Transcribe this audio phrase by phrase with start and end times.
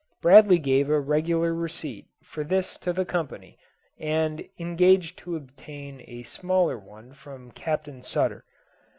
[0.19, 3.59] Bradley gave a regular receipt for this to the company,
[3.99, 8.43] and engaged to obtain a similar one from Captain Sutter.